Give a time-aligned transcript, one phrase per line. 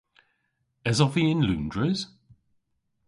[0.89, 1.99] Esov vy yn Loundres?